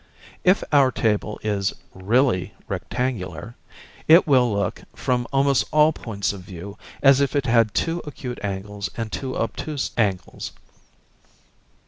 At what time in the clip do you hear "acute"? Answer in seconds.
8.03-8.39